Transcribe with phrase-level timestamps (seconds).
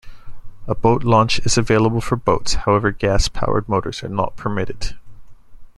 [0.65, 4.95] A boat launch is available for boats, however gas-powered motors are not permitted.